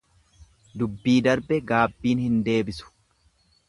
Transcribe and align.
Dubbi 0.83 1.15
darbe 1.29 1.61
gaabbiin 1.73 2.27
hin 2.27 2.43
deebisu. 2.51 2.95